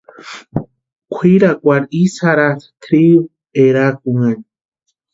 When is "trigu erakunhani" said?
2.83-4.43